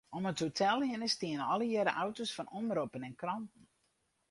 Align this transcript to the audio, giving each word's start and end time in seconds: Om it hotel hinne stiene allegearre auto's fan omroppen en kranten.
Om 0.17 0.25
it 0.29 0.39
hotel 0.43 0.81
hinne 0.85 1.09
stiene 1.15 1.45
allegearre 1.57 1.93
auto's 2.05 2.31
fan 2.37 2.51
omroppen 2.61 3.07
en 3.09 3.15
kranten. 3.21 3.63